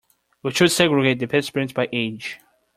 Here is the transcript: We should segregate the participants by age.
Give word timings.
We 0.41 0.49
should 0.49 0.71
segregate 0.71 1.19
the 1.19 1.27
participants 1.27 1.73
by 1.73 1.87
age. 1.93 2.39